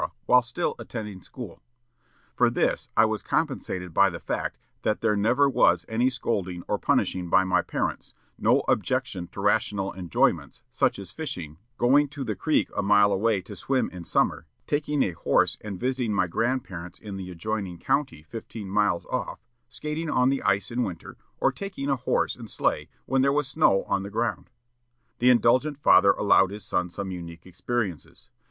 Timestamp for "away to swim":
13.13-13.91